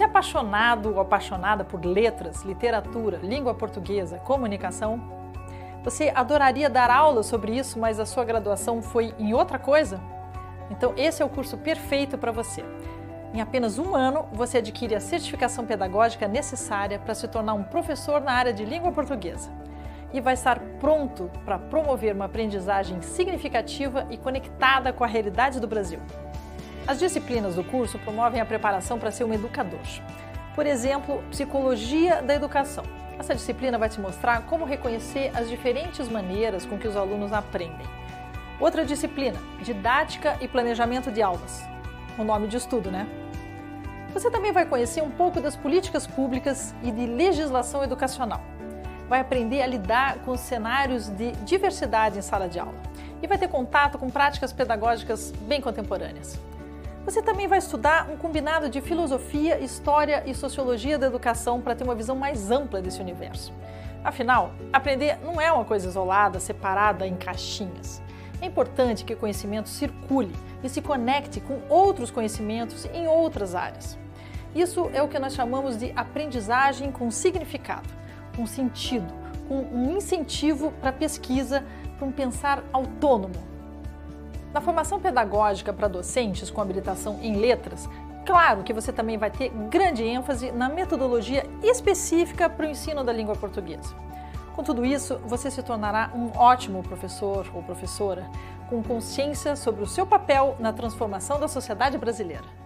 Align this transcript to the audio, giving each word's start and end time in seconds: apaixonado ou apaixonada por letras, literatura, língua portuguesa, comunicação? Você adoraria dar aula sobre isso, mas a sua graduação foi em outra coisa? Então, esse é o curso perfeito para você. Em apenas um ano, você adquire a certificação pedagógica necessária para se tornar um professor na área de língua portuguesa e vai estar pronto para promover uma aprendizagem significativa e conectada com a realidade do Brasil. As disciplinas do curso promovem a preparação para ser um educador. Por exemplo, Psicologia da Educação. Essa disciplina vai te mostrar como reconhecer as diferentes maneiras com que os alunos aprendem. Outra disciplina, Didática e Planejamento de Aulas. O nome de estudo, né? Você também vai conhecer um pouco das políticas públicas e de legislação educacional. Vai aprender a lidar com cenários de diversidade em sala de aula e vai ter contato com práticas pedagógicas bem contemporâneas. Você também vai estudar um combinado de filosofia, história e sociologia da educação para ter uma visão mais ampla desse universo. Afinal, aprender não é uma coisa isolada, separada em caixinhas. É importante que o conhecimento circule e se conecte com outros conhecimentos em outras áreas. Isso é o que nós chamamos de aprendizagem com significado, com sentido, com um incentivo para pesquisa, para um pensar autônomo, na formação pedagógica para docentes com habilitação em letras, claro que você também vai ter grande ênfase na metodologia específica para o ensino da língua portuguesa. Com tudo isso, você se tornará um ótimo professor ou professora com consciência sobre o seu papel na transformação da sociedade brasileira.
apaixonado 0.00 0.94
ou 0.94 1.00
apaixonada 1.00 1.64
por 1.64 1.84
letras, 1.84 2.42
literatura, 2.42 3.18
língua 3.18 3.52
portuguesa, 3.52 4.18
comunicação? 4.18 5.02
Você 5.82 6.12
adoraria 6.14 6.70
dar 6.70 6.88
aula 6.88 7.24
sobre 7.24 7.58
isso, 7.58 7.80
mas 7.80 7.98
a 7.98 8.06
sua 8.06 8.24
graduação 8.24 8.80
foi 8.80 9.12
em 9.18 9.34
outra 9.34 9.58
coisa? 9.58 10.00
Então, 10.70 10.94
esse 10.96 11.20
é 11.20 11.24
o 11.24 11.28
curso 11.28 11.58
perfeito 11.58 12.16
para 12.16 12.30
você. 12.30 12.64
Em 13.34 13.40
apenas 13.40 13.80
um 13.80 13.96
ano, 13.96 14.26
você 14.32 14.58
adquire 14.58 14.94
a 14.94 15.00
certificação 15.00 15.66
pedagógica 15.66 16.28
necessária 16.28 17.00
para 17.00 17.14
se 17.14 17.26
tornar 17.26 17.54
um 17.54 17.64
professor 17.64 18.20
na 18.20 18.32
área 18.32 18.52
de 18.52 18.64
língua 18.64 18.92
portuguesa 18.92 19.50
e 20.12 20.20
vai 20.20 20.34
estar 20.34 20.60
pronto 20.78 21.30
para 21.44 21.58
promover 21.58 22.14
uma 22.14 22.26
aprendizagem 22.26 23.00
significativa 23.00 24.06
e 24.10 24.16
conectada 24.16 24.92
com 24.92 25.02
a 25.02 25.06
realidade 25.06 25.58
do 25.58 25.66
Brasil. 25.66 25.98
As 26.86 26.98
disciplinas 26.98 27.54
do 27.54 27.62
curso 27.62 27.96
promovem 28.00 28.40
a 28.40 28.44
preparação 28.44 28.98
para 28.98 29.12
ser 29.12 29.22
um 29.22 29.32
educador. 29.32 29.78
Por 30.54 30.66
exemplo, 30.66 31.22
Psicologia 31.30 32.20
da 32.20 32.34
Educação. 32.34 32.84
Essa 33.18 33.36
disciplina 33.36 33.78
vai 33.78 33.88
te 33.88 34.00
mostrar 34.00 34.42
como 34.46 34.64
reconhecer 34.64 35.30
as 35.32 35.48
diferentes 35.48 36.08
maneiras 36.08 36.66
com 36.66 36.76
que 36.76 36.88
os 36.88 36.96
alunos 36.96 37.32
aprendem. 37.32 37.86
Outra 38.58 38.84
disciplina, 38.84 39.38
Didática 39.62 40.36
e 40.40 40.48
Planejamento 40.48 41.10
de 41.10 41.22
Aulas. 41.22 41.62
O 42.18 42.24
nome 42.24 42.48
de 42.48 42.56
estudo, 42.56 42.90
né? 42.90 43.06
Você 44.12 44.28
também 44.28 44.52
vai 44.52 44.66
conhecer 44.66 45.02
um 45.02 45.10
pouco 45.10 45.40
das 45.40 45.54
políticas 45.54 46.04
públicas 46.04 46.74
e 46.82 46.90
de 46.90 47.06
legislação 47.06 47.84
educacional. 47.84 48.40
Vai 49.08 49.20
aprender 49.20 49.62
a 49.62 49.66
lidar 49.66 50.18
com 50.24 50.36
cenários 50.36 51.08
de 51.08 51.30
diversidade 51.44 52.18
em 52.18 52.22
sala 52.22 52.48
de 52.48 52.58
aula 52.58 52.74
e 53.22 53.26
vai 53.26 53.38
ter 53.38 53.48
contato 53.48 53.98
com 53.98 54.10
práticas 54.10 54.52
pedagógicas 54.52 55.32
bem 55.46 55.60
contemporâneas. 55.60 56.38
Você 57.04 57.20
também 57.20 57.48
vai 57.48 57.58
estudar 57.58 58.08
um 58.08 58.16
combinado 58.16 58.68
de 58.68 58.80
filosofia, 58.80 59.58
história 59.58 60.22
e 60.24 60.32
sociologia 60.32 60.96
da 60.96 61.08
educação 61.08 61.60
para 61.60 61.74
ter 61.74 61.82
uma 61.82 61.96
visão 61.96 62.14
mais 62.14 62.48
ampla 62.48 62.80
desse 62.80 63.00
universo. 63.00 63.52
Afinal, 64.04 64.52
aprender 64.72 65.18
não 65.24 65.40
é 65.40 65.50
uma 65.50 65.64
coisa 65.64 65.88
isolada, 65.88 66.38
separada 66.38 67.04
em 67.04 67.16
caixinhas. 67.16 68.00
É 68.40 68.46
importante 68.46 69.04
que 69.04 69.14
o 69.14 69.16
conhecimento 69.16 69.68
circule 69.68 70.32
e 70.62 70.68
se 70.68 70.80
conecte 70.80 71.40
com 71.40 71.60
outros 71.68 72.08
conhecimentos 72.08 72.84
em 72.94 73.08
outras 73.08 73.56
áreas. 73.56 73.98
Isso 74.54 74.88
é 74.94 75.02
o 75.02 75.08
que 75.08 75.18
nós 75.18 75.34
chamamos 75.34 75.76
de 75.76 75.92
aprendizagem 75.96 76.92
com 76.92 77.10
significado, 77.10 77.88
com 78.36 78.46
sentido, 78.46 79.12
com 79.48 79.58
um 79.58 79.96
incentivo 79.96 80.72
para 80.80 80.92
pesquisa, 80.92 81.64
para 81.98 82.06
um 82.06 82.12
pensar 82.12 82.62
autônomo, 82.72 83.51
na 84.52 84.60
formação 84.60 85.00
pedagógica 85.00 85.72
para 85.72 85.88
docentes 85.88 86.50
com 86.50 86.60
habilitação 86.60 87.18
em 87.22 87.36
letras, 87.36 87.88
claro 88.24 88.62
que 88.62 88.72
você 88.72 88.92
também 88.92 89.16
vai 89.16 89.30
ter 89.30 89.48
grande 89.48 90.04
ênfase 90.04 90.52
na 90.52 90.68
metodologia 90.68 91.46
específica 91.62 92.48
para 92.50 92.66
o 92.66 92.68
ensino 92.68 93.02
da 93.02 93.12
língua 93.12 93.34
portuguesa. 93.34 93.94
Com 94.54 94.62
tudo 94.62 94.84
isso, 94.84 95.18
você 95.24 95.50
se 95.50 95.62
tornará 95.62 96.10
um 96.14 96.30
ótimo 96.38 96.82
professor 96.82 97.50
ou 97.54 97.62
professora 97.62 98.28
com 98.68 98.82
consciência 98.82 99.56
sobre 99.56 99.82
o 99.82 99.86
seu 99.86 100.06
papel 100.06 100.56
na 100.58 100.72
transformação 100.72 101.40
da 101.40 101.48
sociedade 101.48 101.96
brasileira. 101.96 102.61